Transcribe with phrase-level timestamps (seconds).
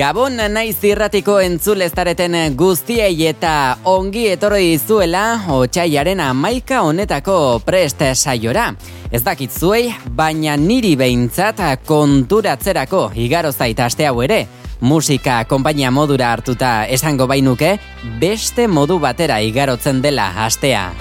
[0.00, 3.50] Gabon naiz irratiko entzuleztareten guztiei eta
[3.90, 7.34] ongi etorri izuela otxaiaren amaika honetako
[7.66, 8.70] prest saiora.
[9.12, 14.46] Ez dakit zuei, baina niri behintzat konturatzerako igaro zaita aste hau ere.
[14.80, 17.76] Musika konpainia modura hartuta esango bainuke,
[18.22, 20.94] beste modu batera igarotzen dela astea.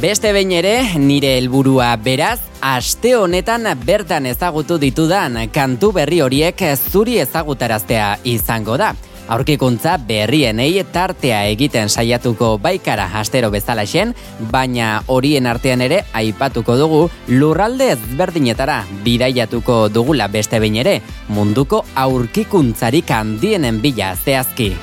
[0.00, 7.16] Beste behin ere, nire helburua beraz, aste honetan bertan ezagutu ditudan kantu berri horiek zuri
[7.22, 8.90] ezagutaraztea izango da.
[9.32, 14.12] Aurkikuntza berrienei tartea egiten saiatuko baikara astero bezalaxen,
[14.52, 23.10] baina horien artean ere aipatuko dugu lurralde ezberdinetara bidaiatuko dugula beste behin ere, munduko aurkikuntzarik
[23.10, 24.74] handienen bila zehazki.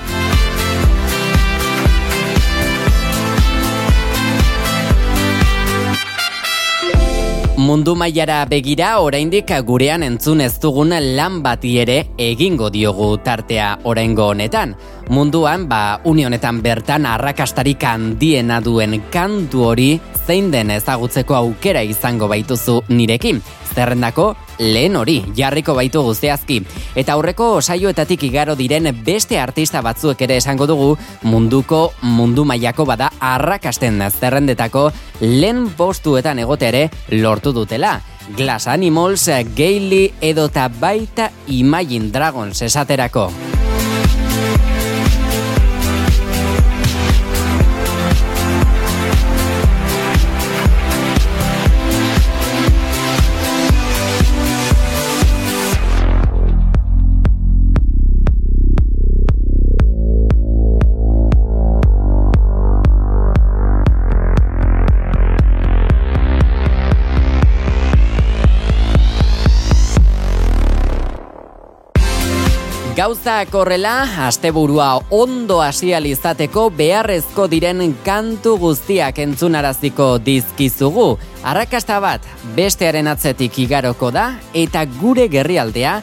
[7.64, 14.26] Mundu mailara begira oraindik gurean entzun ez dugun lan bati ere egingo diogu tartea oraingo
[14.34, 14.74] honetan.
[15.08, 19.88] Munduan ba uni honetan bertan arrakastarik handiena duen kantu hori
[20.26, 23.40] zein den ezagutzeko aukera izango baituzu nirekin
[23.74, 26.62] zerrendako lehen hori jarriko baitu guzteazki.
[26.96, 30.94] Eta aurreko saioetatik igaro diren beste artista batzuek ere esango dugu
[31.24, 38.00] munduko mundu mailako bada arrakasten zerrendetako lehen postuetan egote ere lortu dutela.
[38.38, 43.53] Glass Animals, Gaily edota baita Imagine Dragons esaterako.
[73.04, 81.10] Gauza korrela, asteburua ondo hasial izateko beharrezko diren kantu guztiak entzunaraziko dizkizugu.
[81.44, 82.24] Arrakasta bat,
[82.56, 85.98] bestearen atzetik igaroko da, eta gure gerrialdea,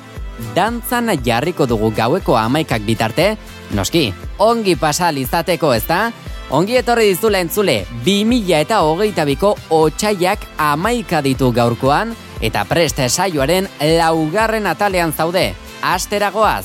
[0.52, 3.30] dantzan jarriko dugu gaueko amaikak bitarte,
[3.72, 6.02] noski, ongi pasal izateko ez da?
[6.52, 12.12] Ongi etorri dizula entzule, 2000 eta hogeita biko otxaiak amaika ditu gaurkoan,
[12.44, 15.48] eta preste saioaren laugarren atalean zaude,
[15.82, 16.64] asteragoaz.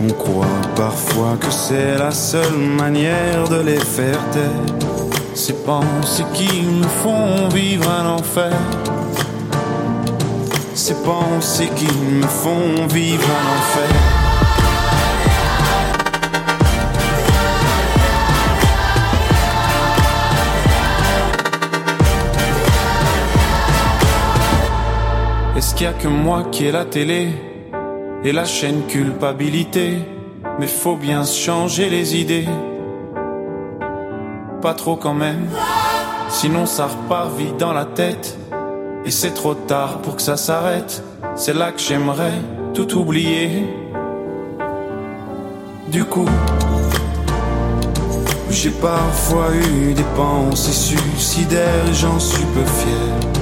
[0.00, 0.46] On croit
[0.76, 4.78] parfois que c'est la seule manière de les faire taire.
[5.34, 8.52] Ces pensées qui nous font vivre un enfer.
[10.74, 13.96] Ces pensées qui me font vivre un enfer.
[25.56, 27.57] Est-ce qu'il y a que moi qui ai la télé?
[28.24, 29.98] Et la chaîne culpabilité,
[30.58, 32.48] mais faut bien se changer les idées.
[34.60, 35.46] pas trop quand même.
[36.28, 38.36] Sinon ça repart vite dans la tête.
[39.04, 41.02] Et c'est trop tard pour que ça s'arrête.
[41.36, 42.34] C'est là que j'aimerais
[42.74, 43.64] tout oublier.
[45.86, 46.28] Du coup,
[48.50, 53.37] j'ai parfois eu des pensées suicidaires, j'en suis peu fier.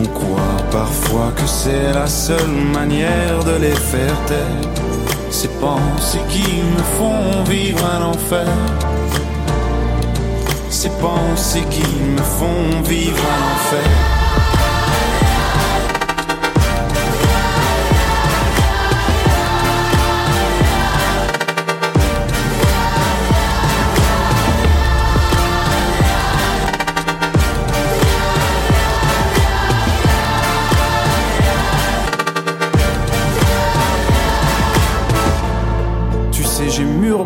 [0.00, 4.70] On croit parfois que c'est la seule manière de les faire taire.
[5.30, 8.46] Ces pensées qui me font vivre un enfer.
[10.70, 11.84] Ces pensées qui
[12.16, 14.19] me font vivre un enfer.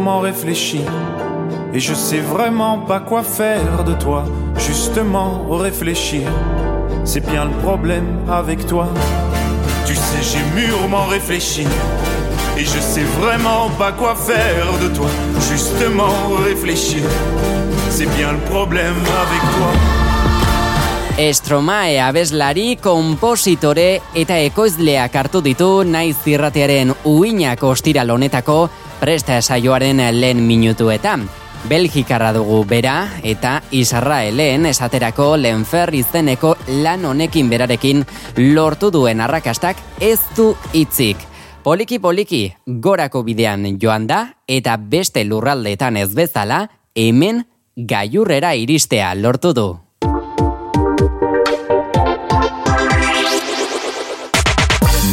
[0.05, 0.81] Réfléchi.
[1.73, 4.25] Et je sais vraiment pas quoi faire de toi.
[4.56, 6.29] Justement, réfléchir,
[7.05, 8.89] c'est bien le problème avec toi.
[9.87, 11.67] Tu sais, j'ai mûrement réfléchi.
[12.56, 15.09] Et je sais vraiment pas quoi faire de toi.
[15.51, 16.15] Justement,
[16.45, 17.03] réfléchir,
[17.91, 19.71] c'est bien le problème avec toi.
[21.17, 26.17] Estromae abeslari, kompositore eta ekoizleak hartu ditu naiz
[27.05, 28.69] uinak ostiral honetako
[29.00, 31.29] presta saioaren lehen minutuetan.
[31.69, 38.05] Belgikarra dugu bera eta Israelen esaterako lenfer izeneko lan honekin berarekin
[38.37, 41.17] lortu duen arrakastak ez du hitzik.
[41.64, 49.55] Poliki poliki gorako bidean joan da eta beste lurraldeetan ez bezala hemen gaiurrera iristea lortu
[49.56, 49.69] du.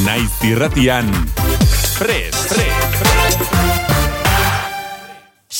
[0.04, 1.08] Naiz irratian,
[1.96, 2.71] pres, pres.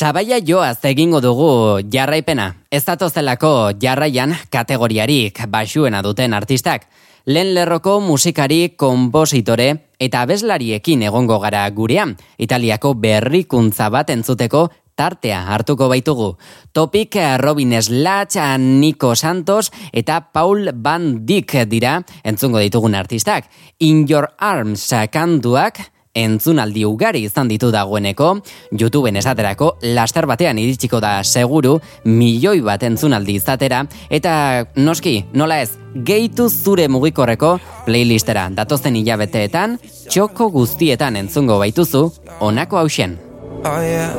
[0.02, 1.48] Sabaia joaz egingo dugu
[1.94, 2.48] jarraipena.
[2.74, 6.88] Ez datozelako jarraian kategoriarik basuena duten artistak.
[7.30, 9.68] Lehen lerroko musikari, kompositore
[10.02, 12.16] eta abeslariekin egongo gara gurean.
[12.42, 14.64] Italiako berrikuntza bat entzuteko
[14.98, 16.32] tartea hartuko baitugu.
[16.74, 23.54] Topik Robin Slatch, Nico Santos eta Paul Van Dyck dira entzungo ditugun artistak.
[23.78, 28.34] In Your Arms kanduak entzunaldi ugari izan ditu dagoeneko,
[28.78, 35.72] YouTubeen esaterako laster batean iritsiko da seguru milioi bat entzunaldi izatera, eta noski, nola ez,
[35.96, 39.78] gehitu zure mugikorreko playlistera datozen hilabeteetan,
[40.10, 42.08] txoko guztietan entzungo baituzu,
[42.40, 43.20] onako hausen.
[43.64, 44.16] Oh yeah.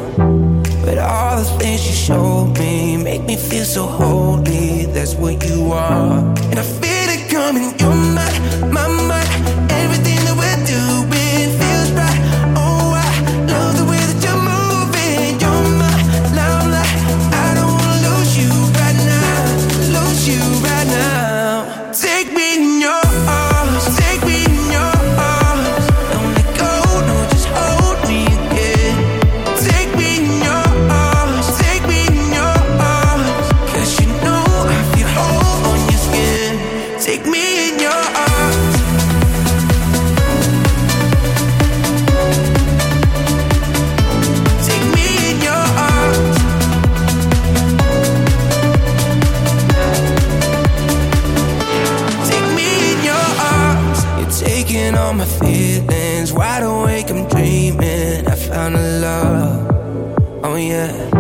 [0.85, 4.87] But all the things you showed me make me feel so holy.
[4.87, 6.19] That's what you are.
[6.50, 7.75] And I feel it coming.
[7.79, 8.01] You're
[55.12, 56.32] all my feelings.
[56.32, 58.26] Wide awake, I'm dreaming.
[58.26, 60.44] I found a love.
[60.44, 61.11] Oh, yeah.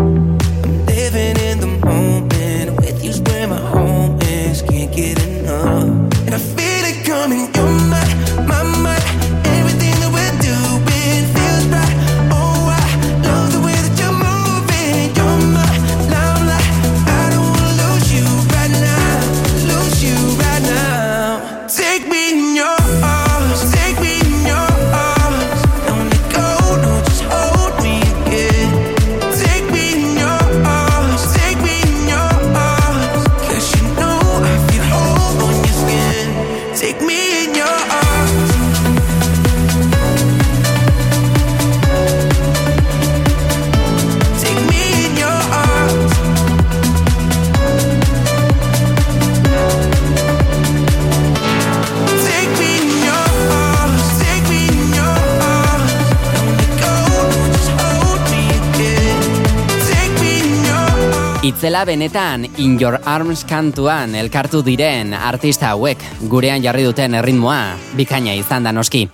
[61.62, 68.32] Itzela benetan In Your Arms kantuan elkartu diren artista hauek gurean jarri duten erritmoa bikaina
[68.34, 69.04] izan da noski.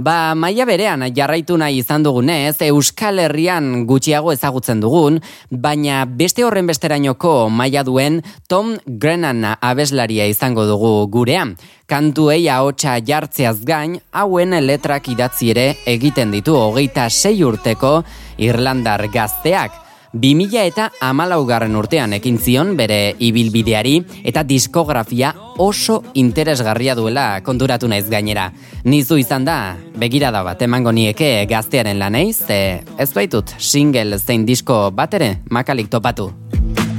[0.00, 5.18] Ba, maia berean jarraitu nahi izan dugunez, Euskal Herrian gutxiago ezagutzen dugun,
[5.50, 11.58] baina beste horren besterainoko maia duen Tom Grennan abeslaria izango dugu gurean.
[11.84, 17.98] Kantuei ahotsa jartzeaz gain, hauen letrak idatzi ere egiten ditu hogeita sei urteko
[18.38, 19.87] Irlandar gazteak.
[20.12, 28.08] 2000 eta amalaugarren urtean ekin zion bere ibilbideari eta diskografia oso interesgarria duela konturatu naiz
[28.10, 28.50] gainera.
[28.84, 34.46] Nizu izan da, begira da bat emango nieke gaztearen laneiz, ze ez baitut single zein
[34.46, 36.32] disko bat ere makalik topatu.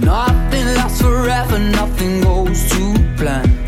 [0.02, 3.59] Nothing lasts forever, nothing goes to plan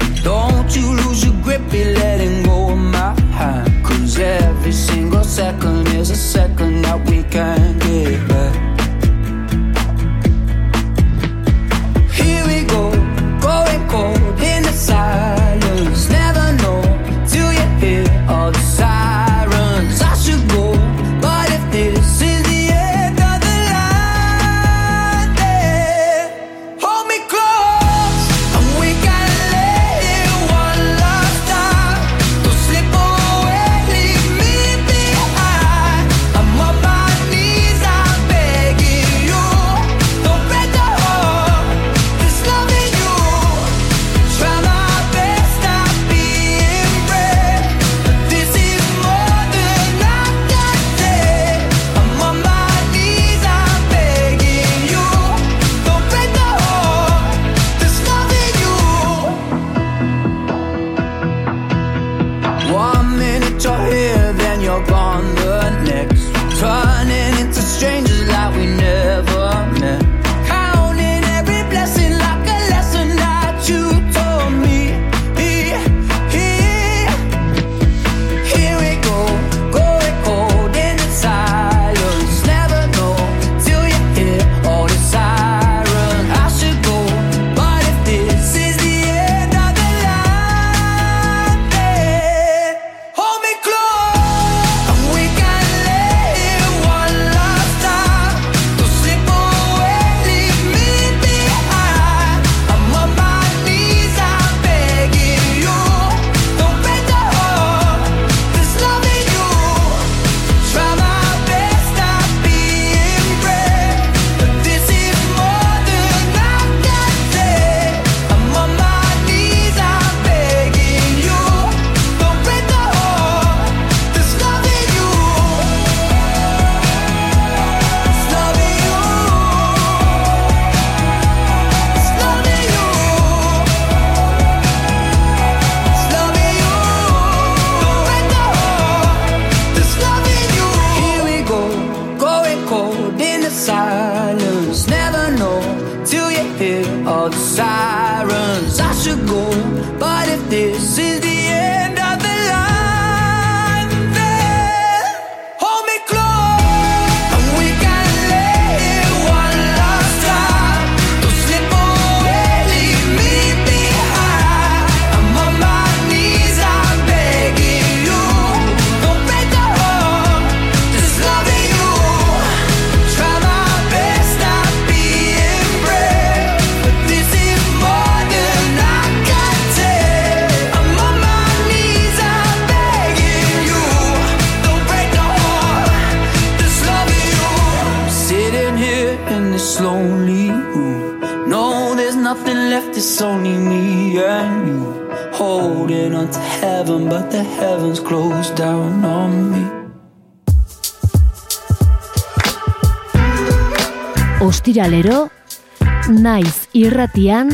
[207.14, 207.50] irratian,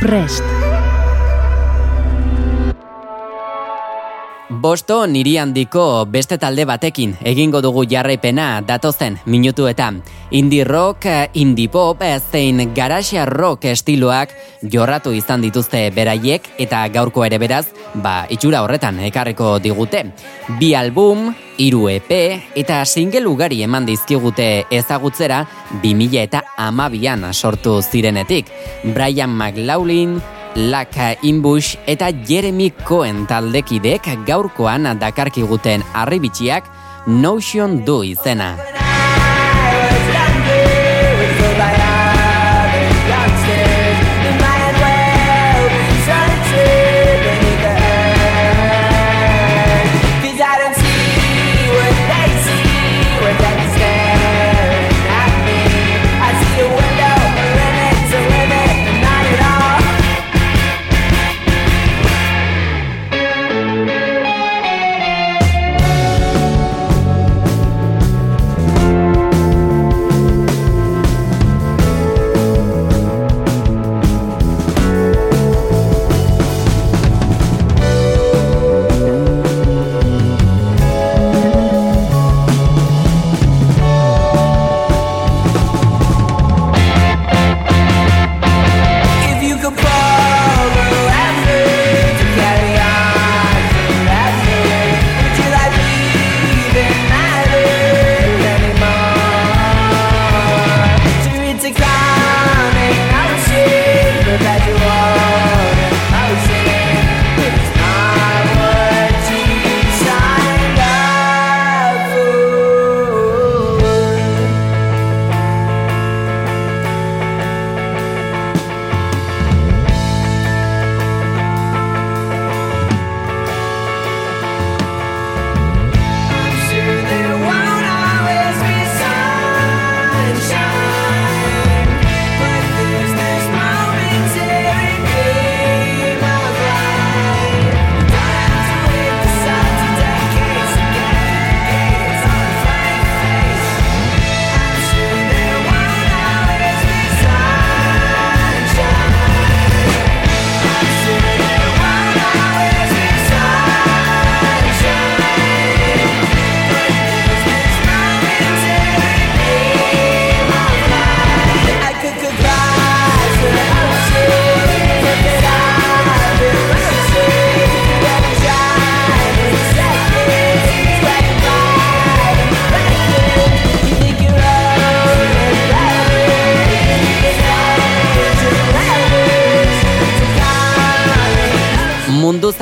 [0.00, 0.47] prest.
[4.68, 5.82] Bosto niri handiko
[6.12, 10.02] beste talde batekin egingo dugu jarraipena datozen minutuetan.
[10.36, 11.06] Indie rock,
[11.40, 18.26] indie pop, zein garaxia rock estiloak jorratu izan dituzte beraiek eta gaurko ere beraz, ba,
[18.28, 20.04] itxura horretan ekarreko digute.
[20.60, 22.12] Bi album, iru EP
[22.52, 25.46] eta single ugari eman dizkigute ezagutzera
[25.80, 28.52] 2000 eta amabian sortu zirenetik.
[28.84, 30.18] Brian McLaughlin,
[30.58, 36.66] Laka Inbush eta Jeremy Cohen taldekidek gaurkoan dakarkiguten arribitxiak
[37.06, 38.56] Notion du izena.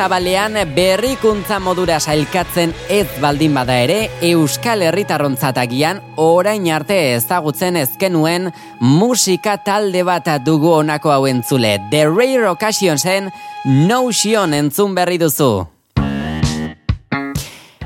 [0.06, 9.56] Zabalean berrikuntza modura sailkatzen ez baldin bada ere, Euskal Herritarrontzatagian orain arte ezagutzen ezkenuen musika
[9.66, 11.80] talde bat dugu honako hau entzule.
[11.90, 13.32] The Rare Occasionsen
[13.64, 15.75] Notion entzun berri duzu.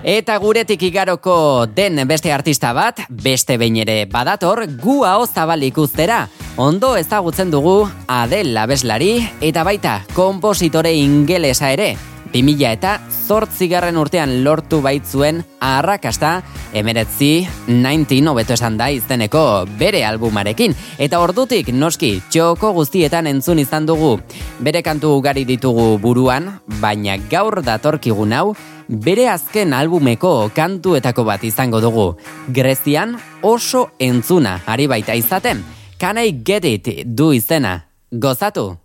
[0.02, 6.22] Eta guretik igaroko den beste artista bat, beste behin ere badator, gu hau zabalik ustera.
[6.56, 11.98] Ondo ezagutzen dugu Adel Labeslari eta baita kompositore ingelesa ere.
[12.32, 12.94] 2000 eta
[13.26, 20.72] zortzigarren urtean lortu baitzuen arrakasta emeretzi 19 hobeto esan da izeneko bere albumarekin.
[20.96, 24.16] Eta ordutik noski txoko guztietan entzun izan dugu.
[24.60, 28.54] Bere kantu ugari ditugu buruan, baina gaur datorkigun hau
[28.90, 32.14] bere azken albumeko kantuetako bat izango dugu.
[32.48, 35.62] Grezian oso entzuna ari baita izaten.
[35.98, 37.80] Can I get it du izena?
[38.10, 38.76] Gozatu!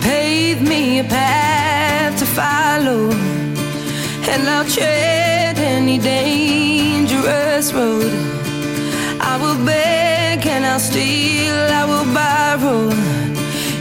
[0.00, 3.10] Pave me a path to follow
[4.32, 8.12] And I'll tread any dangerous road
[9.20, 13.25] I will beg and I'll steal, I will borrow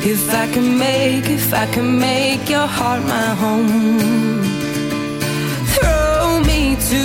[0.08, 3.98] If I can make, if I can make your heart my home,
[5.74, 7.04] throw me to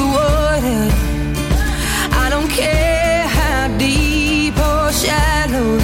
[0.00, 0.82] the water.
[2.22, 5.78] I don't care how deep or shallow,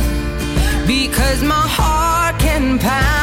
[0.87, 3.21] because my heart can pound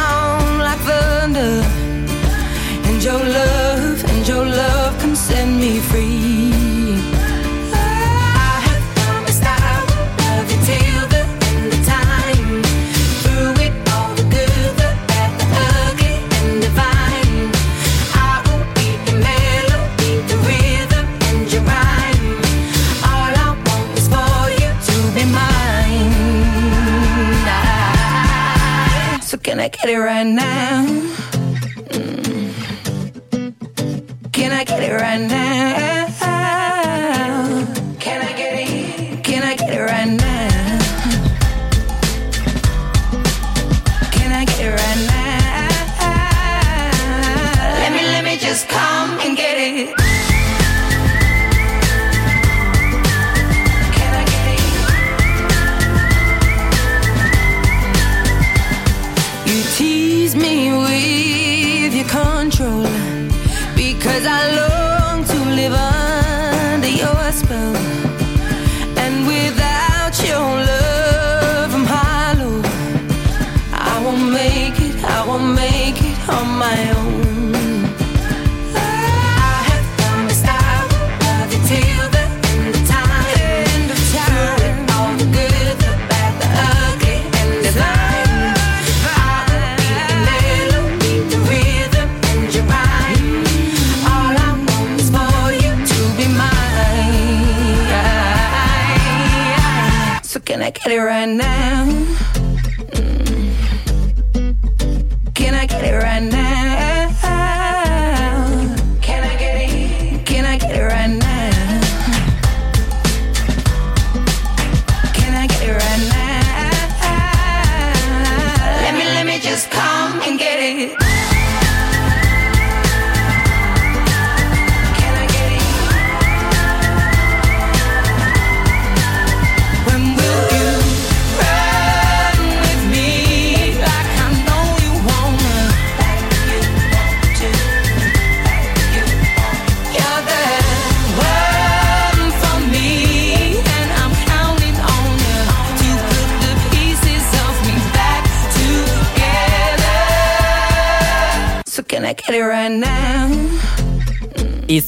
[29.50, 30.86] Can I get it right now?
[31.90, 32.54] Mm.
[34.32, 35.99] Can I get it right now?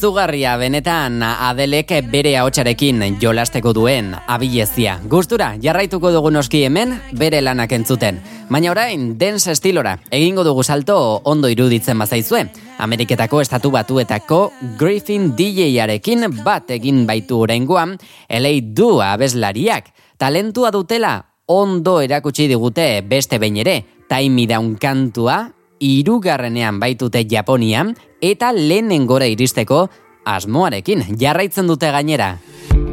[0.02, 4.96] Izugarria benetan Adelek bere ahotsarekin jolasteko duen abilezia.
[5.06, 8.18] Gustura jarraituko dugu noski hemen bere lanak entzuten.
[8.50, 12.42] Baina orain dance estilora egingo dugu salto ondo iruditzen bazaizue.
[12.82, 14.40] Ameriketako estatu batuetako
[14.80, 17.94] Griffin DJ-arekin bat egin baitu oraingoan
[18.26, 19.94] LA du abeslariak.
[20.18, 21.14] Talentua dutela
[21.46, 23.84] ondo erakutsi digute beste behin ere.
[24.10, 25.44] Time Down kantua
[25.82, 27.84] irugarrenean baitute Japonia
[28.22, 29.88] eta lehenen gora iristeko
[30.24, 32.36] asmoarekin jarraitzen dute gainera.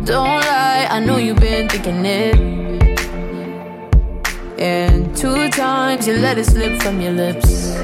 [0.05, 2.35] Don't lie, I know you've been thinking it.
[4.57, 7.77] And two times you let it slip from your lips.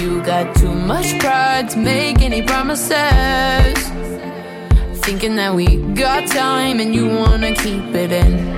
[0.00, 3.78] You got too much pride to make any promises.
[5.06, 8.56] Thinking that we got time and you wanna keep it in.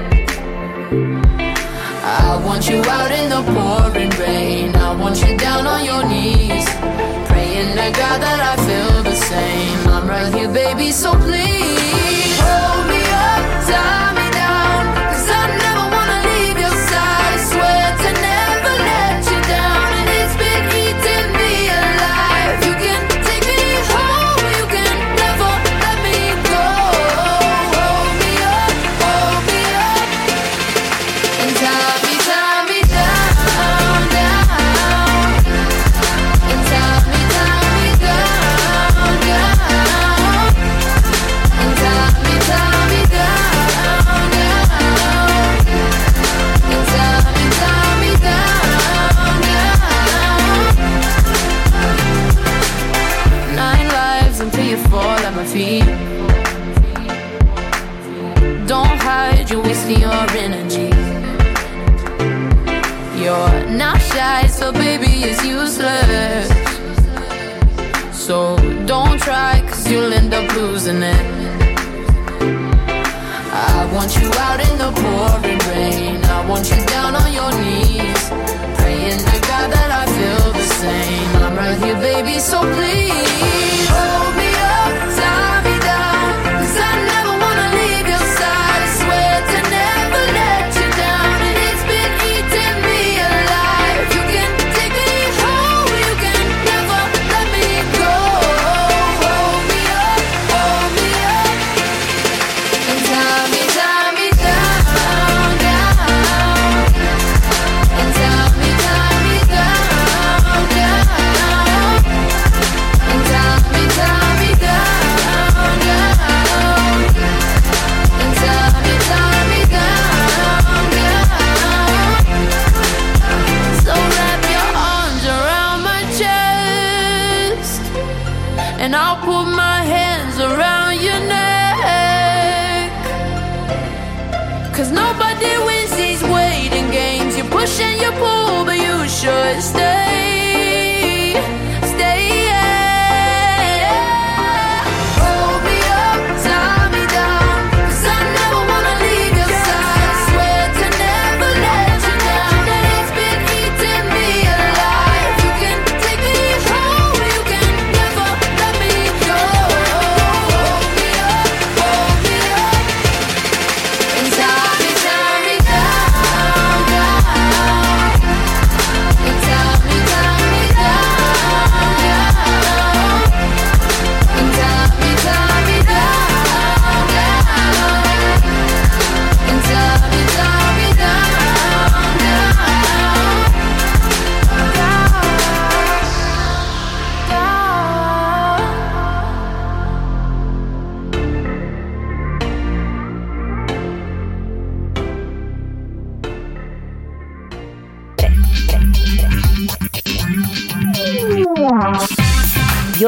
[2.09, 4.75] I want you out in the pouring rain.
[4.75, 6.67] I want you down on your knees.
[7.29, 9.79] Praying to God that I feel the same.
[9.89, 12.39] I'm right here, baby, so please.
[12.41, 12.78] Oh.
[70.89, 71.69] losing it.
[73.53, 76.25] I want you out in the pouring rain.
[76.25, 78.29] I want you down on your knees,
[78.79, 81.37] praying to God that I feel the same.
[81.43, 83.89] I'm right here, baby, so please.
[83.91, 84.28] Oh.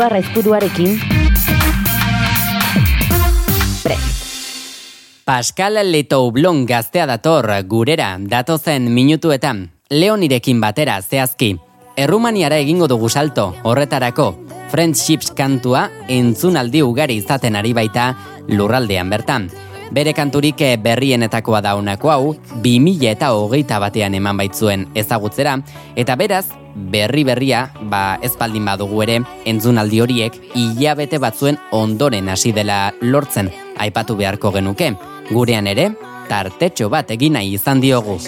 [0.01, 1.01] Orio Arraizkuruarekin.
[3.83, 4.25] Prest.
[5.25, 11.59] Pascal Letoublon gaztea dator gurera datozen minutuetan Leonirekin batera zehazki.
[11.97, 14.31] Errumaniara egingo dugu salto, horretarako
[14.71, 18.15] Friendships kantua entzunaldi ugari izaten ari baita
[18.49, 19.51] lurraldean bertan.
[19.93, 25.59] Bere kanturik berrienetakoa da honako hau, 2000 eta hogeita batean eman baitzuen ezagutzera,
[25.97, 32.53] eta beraz, berri berria, ba ez baldin badugu ere, entzunaldi horiek hilabete batzuen ondoren hasi
[32.53, 34.93] dela lortzen aipatu beharko genuke.
[35.31, 35.91] Gurean ere,
[36.29, 38.19] tartetxo bat egin nahi izan diogu.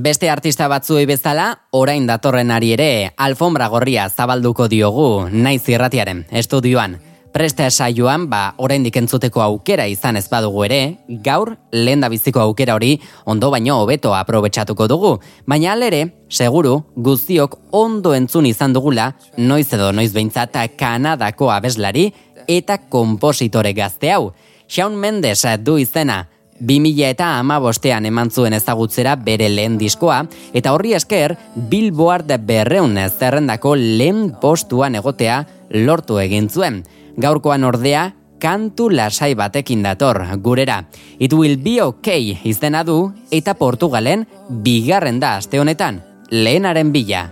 [0.00, 2.86] Beste artista batzuei bezala, orain datorrenari ere
[3.20, 6.94] alfombra gorria zabalduko diogu naiz irratiaren estudioan.
[7.34, 10.78] Preste saioan, ba, orain dikentzuteko aukera izan ez badugu ere,
[11.26, 12.94] gaur, lehen biziko aukera hori,
[13.26, 15.12] ondo baino hobeto aprobetsatuko dugu.
[15.44, 22.08] Baina alere, seguru, guztiok ondo entzun izan dugula, noiz edo noiz behintzata Kanadako abeslari
[22.48, 24.32] eta kompositore gazte hau.
[24.66, 26.29] Shawn Mendes du izena,
[26.60, 30.22] 2000 eta ama bostean eman zuen ezagutzera bere lehen diskoa,
[30.54, 31.36] eta horri esker
[31.70, 36.82] Billboard berreun zerrendako lehen postuan egotea lortu egin zuen.
[37.20, 40.84] Gaurkoan ordea, kantu lasai batekin dator, gurera.
[41.18, 47.28] It will be okay izena du, eta Portugalen bigarren da aste honetan, lehenaren bila.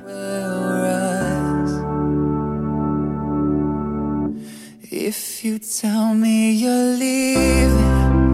[4.90, 8.27] If you tell me you're leaving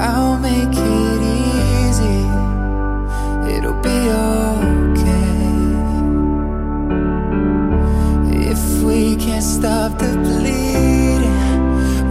[0.00, 2.20] I'll make it easy.
[3.54, 5.38] It'll be okay.
[8.52, 11.38] If we can't stop the bleeding,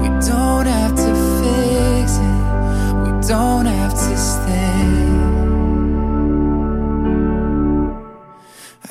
[0.01, 2.43] we don't have to fix it.
[3.03, 4.57] We don't have to stay.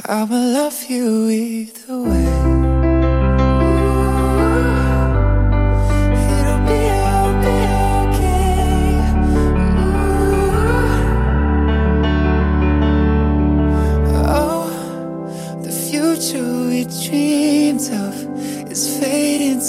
[0.09, 2.46] I will love you either way.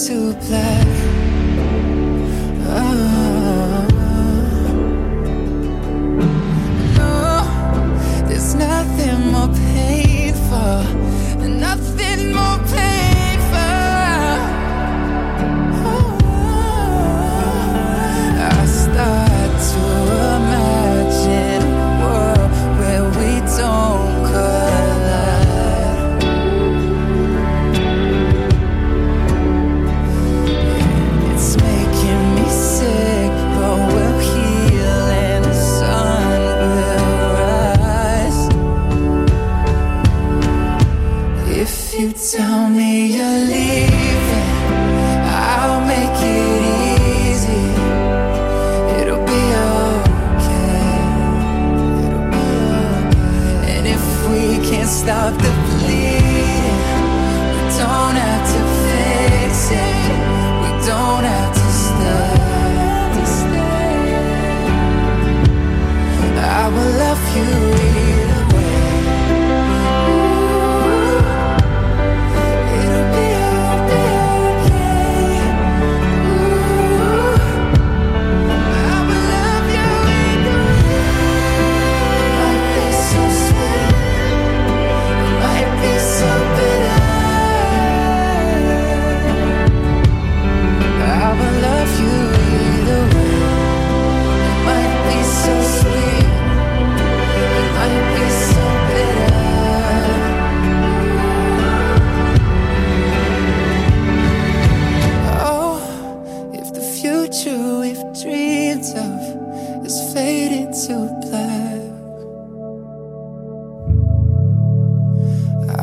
[0.08, 0.88] To black.
[2.70, 3.07] Oh.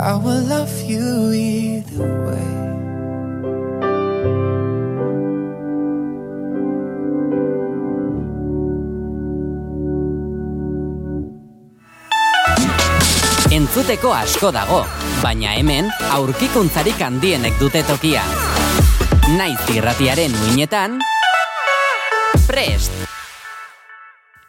[0.05, 2.51] I will love you either way.
[13.49, 14.83] Entzuteko asko dago,
[15.23, 18.29] baina hemen aurkikuntzarik handienek dute tokia.
[19.38, 21.01] Naiz irratiaren muinetan,
[22.45, 23.13] prest!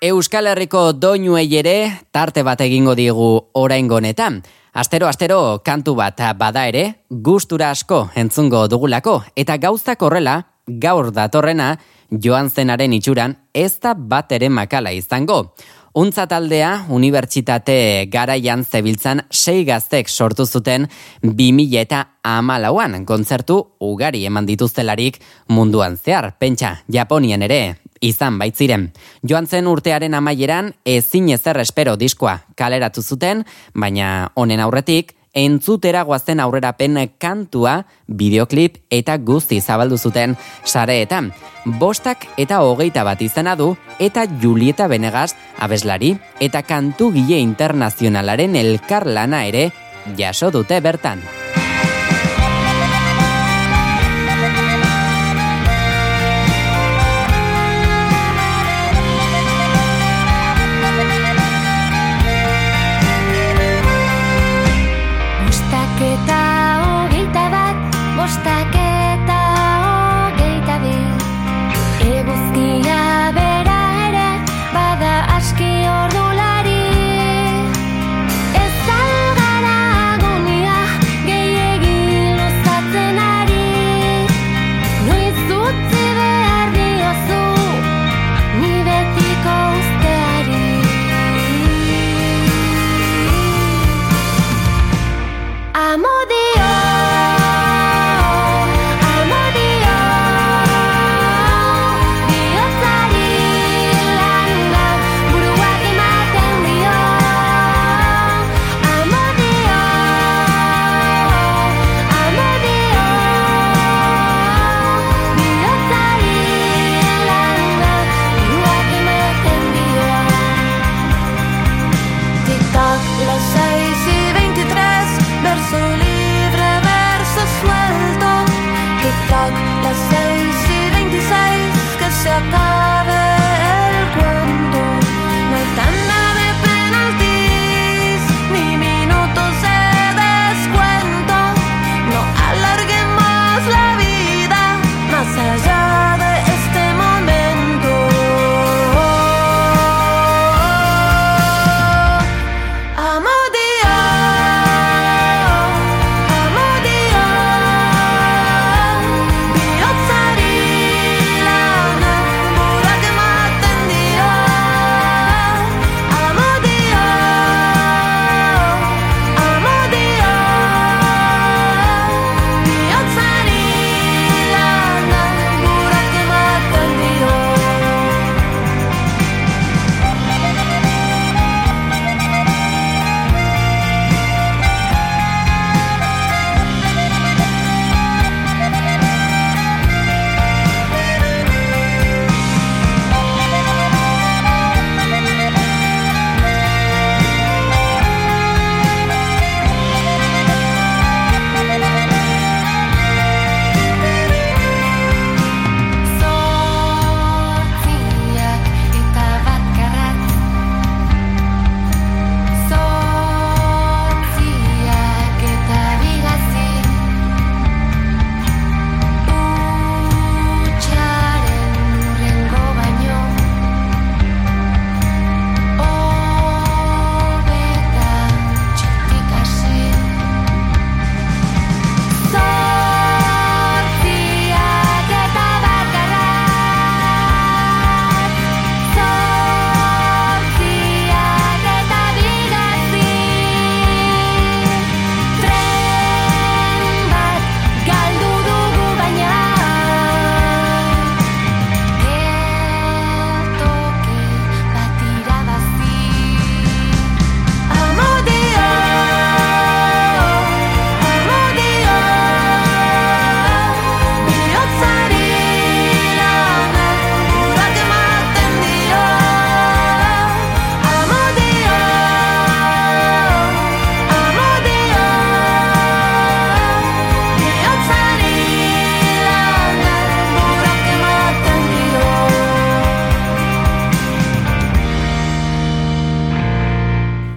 [0.06, 1.72] Euskal Herriko doinuei ere
[2.13, 4.36] tarte bat egingo digu oraingo honetan.
[4.78, 10.36] Astero astero kantu bat bada ere, gustura asko entzungo dugulako eta gauzak horrela
[10.68, 11.72] gaur datorrena
[12.12, 15.56] joan zenaren itxuran ez da bat ere makala izango.
[15.96, 20.86] Untza taldea, unibertsitate garaian zebiltzan sei gaztek sortu zuten
[21.24, 27.62] 2000 eta amalauan kontzertu ugari eman dituztelarik munduan zehar, pentsa, Japonian ere,
[28.06, 28.89] izan baitziren.
[29.28, 36.39] Joan zen urtearen amaieran ezin ezer espero diskoa kaleratu zuten, baina honen aurretik, entzutera guazen
[36.39, 41.34] aurrerapen kantua, bideoklip eta guzti zabaldu zuten sareetan.
[41.65, 49.08] Bostak eta hogeita bat izena du eta Julieta Benegas abeslari eta kantu gile internazionalaren elkar
[49.08, 49.72] lana ere
[50.18, 51.26] jaso dute bertan.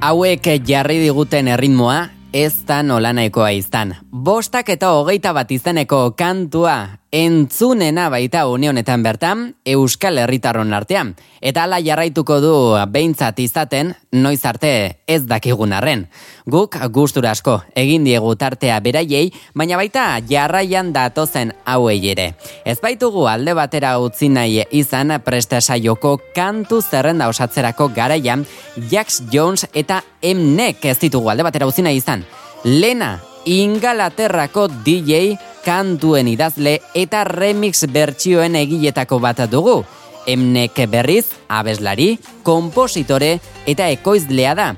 [0.09, 1.97] Hauek jarri diguten erritmoa
[2.33, 3.93] ez da nolanaikoa izan.
[4.29, 11.15] Bostak eta hogeita bat izeneko kantua entzunena baita unionetan bertan Euskal Herritarron artean.
[11.41, 12.51] Eta ala jarraituko du
[12.93, 14.73] behintzat izaten noiz arte
[15.09, 16.03] ez dakigun arren.
[16.45, 22.35] Guk gustura asko egin diegu tartea beraiei, baina baita jarraian datozen hauei ere.
[22.69, 28.45] Ez baitugu alde batera utzi nahi izan prestesaioko kantu zerrenda osatzerako garaian
[28.93, 32.29] Jax Jones eta Emnek ez ditugu alde batera utzi nahi izan.
[32.65, 33.15] Lena,
[33.49, 39.81] Ingalaterrako DJ kantuen idazle eta remix bertsioen egiletako bat dugu.
[40.29, 44.69] Emnek berriz, abeslari, kompositore eta ekoizlea da.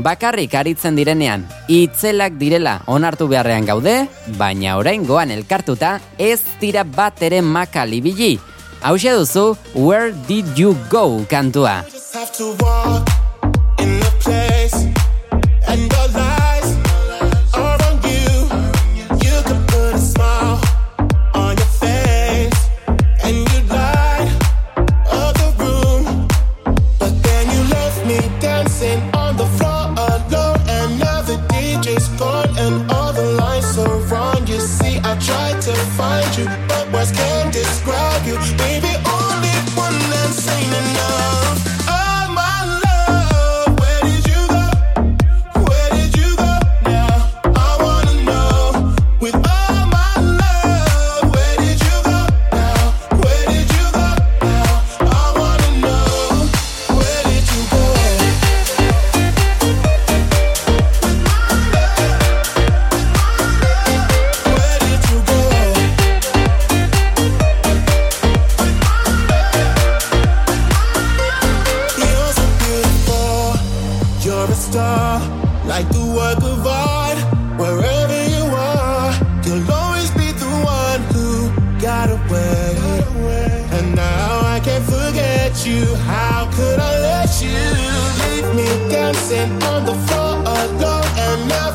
[0.00, 4.08] Bakarrik aritzen direnean, itzelak direla onartu beharrean gaude,
[4.40, 8.38] baina orain goan elkartuta ez dira bat ere makalibili.
[8.80, 11.84] Hau duzu, Where Did You Go kantua.
[74.74, 75.20] star,
[75.66, 77.18] like the work of art.
[77.62, 78.44] Wherever you
[78.74, 79.12] are,
[79.44, 80.50] you'll always be the
[80.80, 81.28] one who
[81.80, 82.74] got away.
[83.76, 85.82] And now I can't forget you.
[86.10, 87.60] How could I let you
[88.22, 91.04] leave me dancing on the floor alone?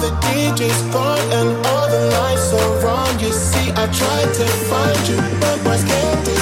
[0.03, 3.13] the DJ's gone and all the lights are wrong.
[3.19, 6.38] You see, I tried to find you, but was candy.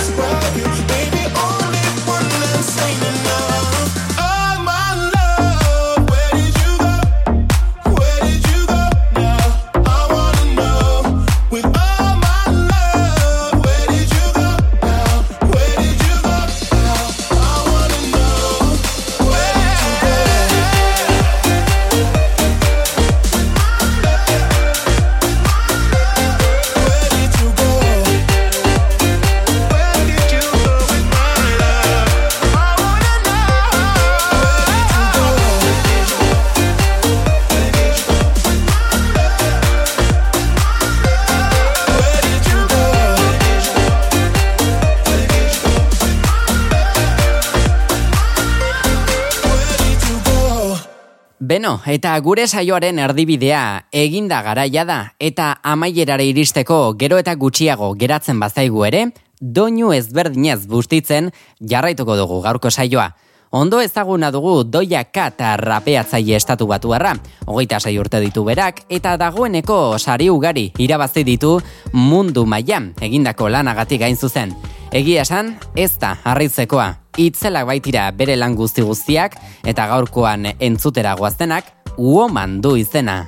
[51.58, 58.38] Beno, eta gure saioaren erdibidea eginda garaia da eta amaierare iristeko gero eta gutxiago geratzen
[58.38, 59.00] bazaigu ere,
[59.42, 61.32] doinu ezberdinez bustitzen
[61.72, 63.08] jarraituko dugu gaurko saioa.
[63.50, 67.16] Ondo ezaguna dugu doia kata rapeatzaile estatu batu harra,
[67.48, 71.56] hogeita sai urte ditu berak, eta dagoeneko sari ugari irabazi ditu
[71.92, 74.54] mundu mailan egindako lanagatik gain zuzen.
[74.94, 81.74] Egia esan, ez da harritzekoa, itzelak baitira bere lan guzti guztiak, eta gaurkoan entzutera guaztenak,
[81.98, 83.26] uoman du izena.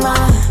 [0.00, 0.41] them.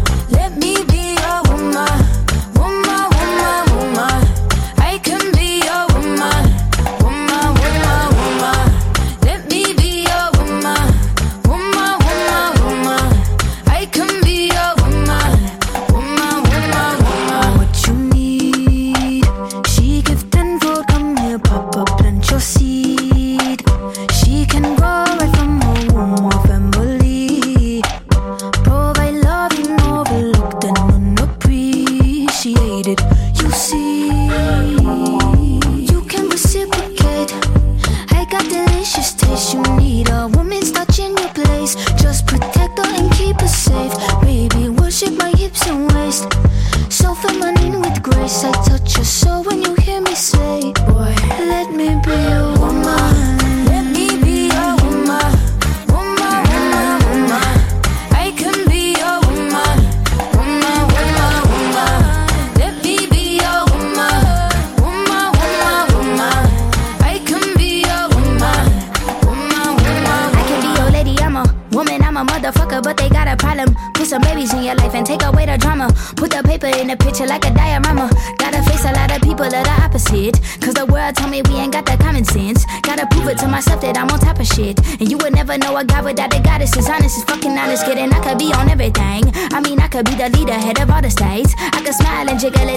[85.52, 87.86] Never know a guy without a goddess is honest, is fucking honest.
[87.86, 89.24] Kidding, I could be on everything.
[89.52, 91.54] I mean, I could be the leader, head of all the states.
[91.58, 92.70] I could smile and jiggle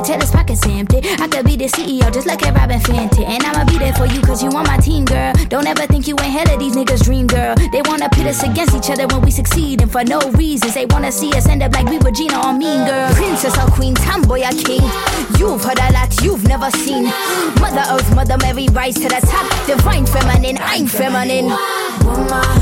[1.64, 3.24] the CEO, just like a Robin Fenty.
[3.24, 5.32] And I'ma be there for you, cause you on my team, girl.
[5.48, 7.54] Don't ever think you ain't hell of these niggas' dream, girl.
[7.72, 10.74] They wanna pit us against each other when we succeed, and for no reasons.
[10.74, 13.08] They wanna see us end up like we were Gina or Mean Girl.
[13.14, 14.84] Princess or Queen, tomboy or king.
[15.38, 17.04] You've heard a lot you've never seen.
[17.60, 19.46] Mother Earth, Mother Mary, rise to the top.
[19.66, 21.48] Divine feminine, I'm feminine.
[22.04, 22.60] Woman,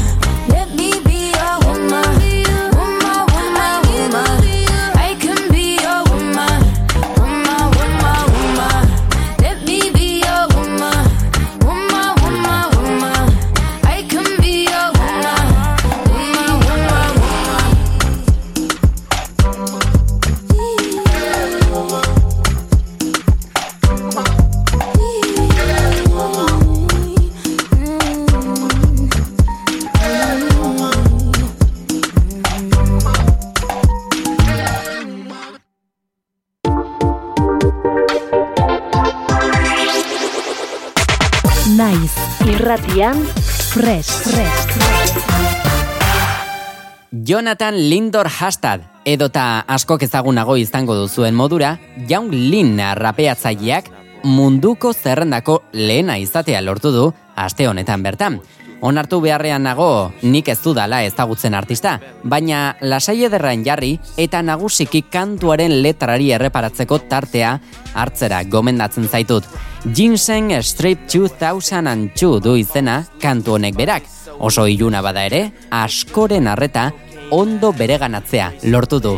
[0.48, 1.58] let me be a.
[1.66, 2.21] Woman,
[43.02, 43.24] irratian
[43.72, 44.62] fresh fresh.
[47.10, 51.78] Jonathan Lindor Hastad, edota askok ezagunago izango duzuen modura,
[52.08, 53.90] Young Lin rapeatzaileak
[54.24, 58.40] munduko zerrendako lehena izatea lortu du aste honetan bertan.
[58.82, 61.92] Onartu beharrean nago nik ez dudala ezagutzen artista,
[62.24, 67.52] baina lasai ederrain jarri eta nagusiki kantuaren letrari erreparatzeko tartea
[67.94, 69.46] hartzera gomendatzen zaitut.
[69.86, 74.02] Ginseng Strip 2002 du izena kantu honek berak.
[74.42, 76.90] Oso iluna bada ere, askoren arreta
[77.30, 79.14] ondo bereganatzea lortu du.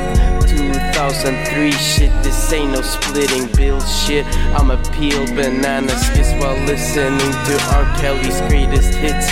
[0.00, 4.26] to 2003 shit, this ain't no splitting bill shit.
[4.56, 7.84] I'm a peel banana skits while listening to R.
[8.00, 9.28] Kelly's greatest hits.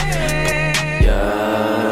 [1.05, 1.92] Yeah.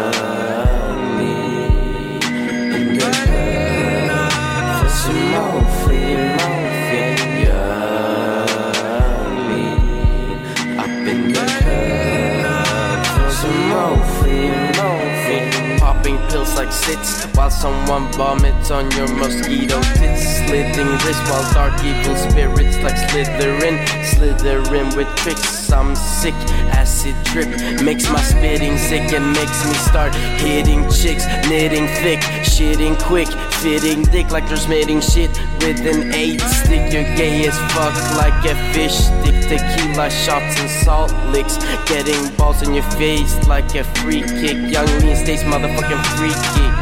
[16.61, 20.23] Like sits while someone vomits on your mosquito tits.
[20.45, 25.73] Slitting wrist while dark evil spirits like Slytherin, slithering with tricks.
[25.73, 26.35] I'm sick,
[26.81, 27.49] acid drip
[27.83, 33.29] makes my spitting sick and makes me start hitting chicks, knitting thick, shitting quick,
[33.61, 36.91] fitting dick like there's mating shit with an eight stick.
[36.91, 42.63] You're gay as fuck like a fish stick, tequila shots and salt licks, getting balls
[42.63, 44.57] in your face like a free kick.
[44.73, 46.73] Young lean stays motherfucking free kick,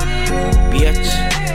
[0.70, 1.47] bitch.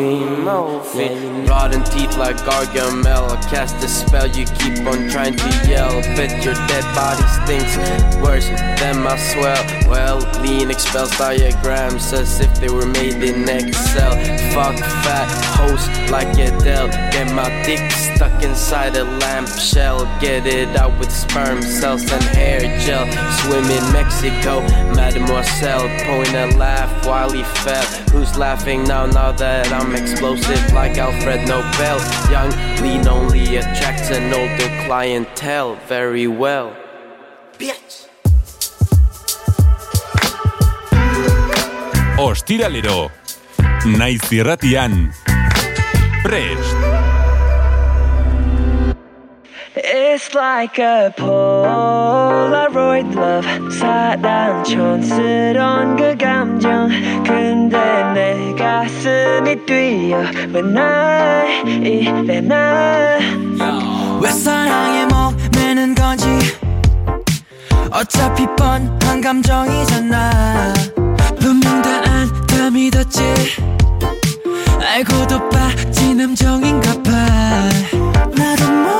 [0.00, 1.46] Morphine, morphine.
[1.46, 3.30] Rotten teeth like Gargamel.
[3.30, 6.00] I cast a spell, you keep on trying to yell.
[6.16, 7.76] Bet your dead body stinks
[8.16, 8.48] worse
[8.80, 9.64] than my swell.
[9.88, 14.12] Well, lean expels diagrams as if they were made in Excel.
[14.52, 16.88] Fuck fat host like Adele.
[17.12, 20.04] Get my dick stuck inside a lamp shell.
[20.20, 23.06] Get it out with sperm cells and hair gel.
[23.40, 24.60] Swim in Mexico,
[24.94, 25.88] Mademoiselle.
[26.06, 27.89] Point a laugh while he fell.
[28.12, 29.06] Who's laughing now?
[29.06, 31.98] Now that I'm explosive like Alfred Nobel.
[32.28, 32.50] Young
[32.82, 36.74] lean only attracts an older clientele very well.
[37.56, 38.08] Bitch.
[42.18, 43.10] Ostiralero.
[43.86, 45.14] Naiz irratian.
[46.24, 46.76] Prest.
[49.76, 51.14] It's like a
[52.72, 53.70] Polaroid love.
[53.70, 56.88] 사랑 촌스러운 그 감정.
[57.24, 57.78] 근데
[58.14, 60.18] 내 가슴이 뛰어
[60.52, 66.26] 왜날 이래 난왜 사랑에 목매는 건지?
[67.90, 70.72] 어차피 뻔한 감정이잖아.
[71.40, 73.20] 분명 다 안다 믿었지.
[74.80, 77.10] 알고도 빠진 함정인가 봐.
[78.36, 78.99] 나도 모르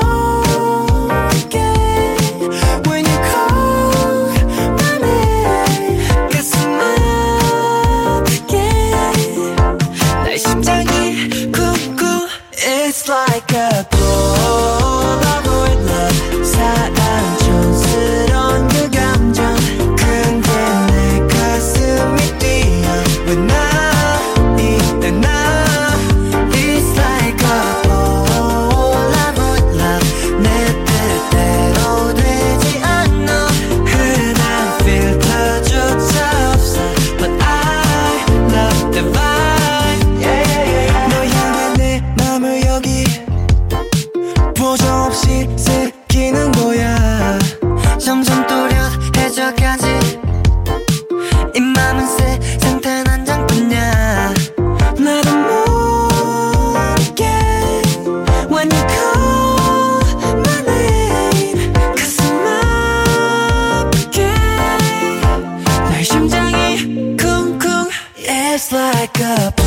[68.73, 69.60] like a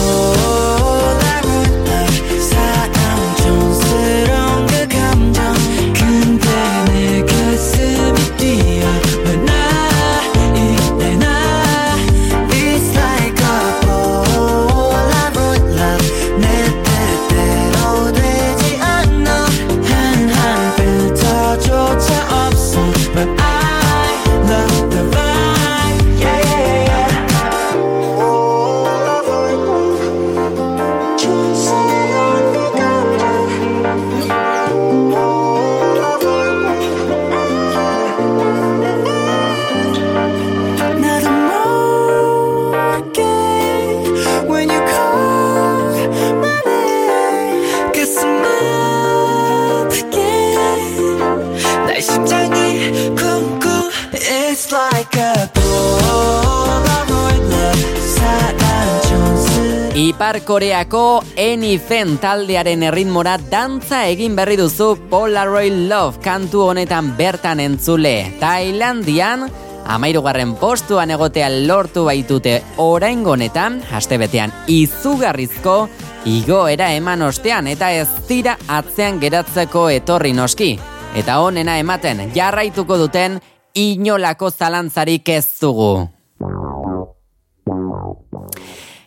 [60.45, 68.33] Koreako Enifen taldearen erritmora dantza egin berri duzu Polaroid Love kantu honetan bertan entzule.
[68.39, 69.47] Tailandian,
[69.85, 75.77] amairugarren postuan egotea lortu baitute oraingo honetan, astebetean izugarrizko
[76.25, 80.73] igoera eman ostean eta ez dira atzean geratzeko etorri noski.
[81.15, 83.39] Eta honena ematen jarraituko duten
[83.75, 86.09] inolako zalantzarik ez dugu.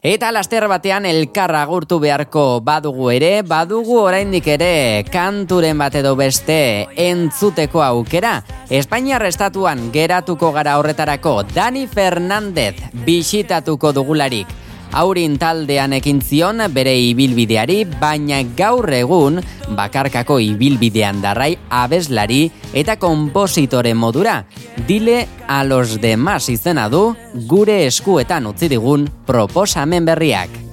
[0.07, 6.59] Eta laster batean elkarra agurtu beharko badugu ere, badugu oraindik ere kanturen bat edo beste
[7.09, 8.37] entzuteko aukera.
[8.71, 12.77] Espainiar estatuan geratuko gara horretarako Dani Fernandez
[13.09, 14.55] bisitatuko dugularik.
[14.93, 19.41] Aurin taldean ekin zion bere ibilbideari, baina gaur egun
[19.77, 24.45] bakarkako ibilbidean darrai abeslari eta kompositore modura.
[24.87, 27.15] Dile a los demás izena du
[27.49, 30.66] gure eskuetan utzi digun proposamen berriak.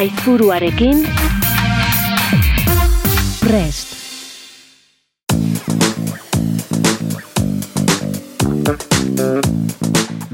[0.00, 1.02] Aizuruarekin
[3.40, 3.88] Prest.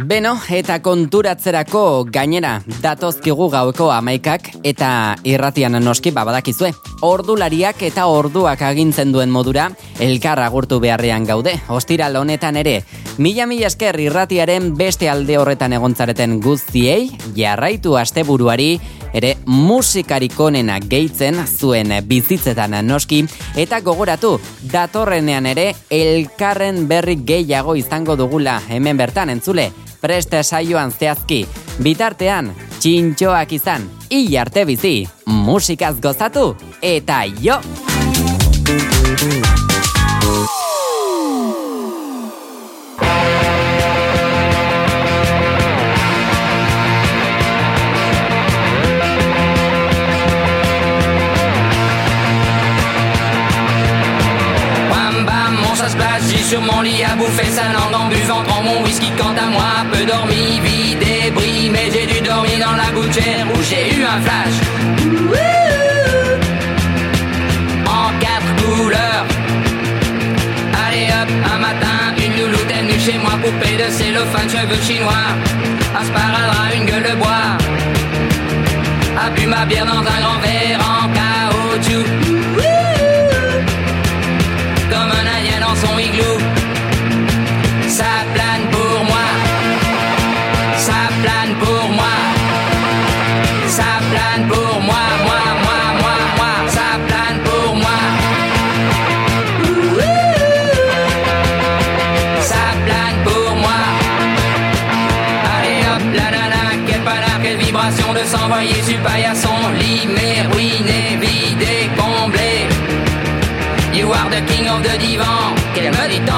[0.07, 1.83] Beno, eta konturatzerako
[2.15, 4.91] gainera datozkigu gaueko amaikak eta
[5.27, 6.71] irratian noski babadakizue.
[7.03, 11.55] Ordulariak eta orduak agintzen duen modura elkar agurtu beharrean gaude.
[11.69, 12.83] Ostiral honetan ere,
[13.19, 18.77] mila mila esker irratiaren beste alde horretan egontzareten guztiei, jarraitu asteburuari
[19.17, 23.25] ere musikarik onena gehitzen zuen bizitzetan noski.
[23.57, 24.37] Eta gogoratu
[24.73, 28.61] datorrenean ere elkarren berri gehiago izango dugula.
[28.69, 29.71] Hemen bertan entzule
[30.01, 31.47] preste saioan zehazki.
[31.83, 33.89] Bitartean txintxoak izan.
[34.11, 37.61] Hi arte bizi musikaz gozatu eta jo
[56.17, 58.43] assis sur mon lit à bouffer sa langue en buvant.
[58.47, 61.71] Prends mon whisky quant à moi, peu dormi, vide et bris.
[61.71, 64.57] Mais j'ai dû dormir dans la gouttière où j'ai eu un flash.
[67.99, 69.27] En quatre couleurs.
[70.87, 75.29] Allez hop, un matin, une louloute est venue chez moi Poupée de cellophane, cheveux chinois.
[76.01, 77.49] Asparadrap, une gueule de bois.
[79.19, 80.81] A bu ma bière dans un grand verre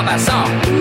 [0.09, 0.78] by song.